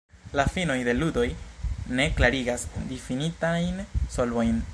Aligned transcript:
La 0.37 0.43
finoj 0.53 0.77
de 0.87 0.95
ludoj 1.01 1.27
ne 1.99 2.09
klarigas 2.17 2.67
difinitajn 2.93 3.83
solvojn. 4.17 4.65